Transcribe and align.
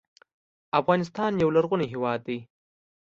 افغانستان 0.79 1.31
یو 1.43 1.49
لرغونی 1.55 1.87
هیواد 1.93 2.19
دی. 2.27 2.37